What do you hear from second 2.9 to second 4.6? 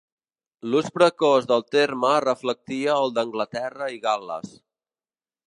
el d'Anglaterra i Gal·les.